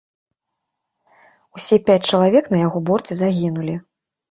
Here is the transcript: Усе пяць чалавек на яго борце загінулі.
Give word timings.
Усе 1.59 1.79
пяць 1.91 1.99
чалавек 2.09 2.51
на 2.55 2.65
яго 2.67 2.83
борце 2.91 3.13
загінулі. 3.23 3.81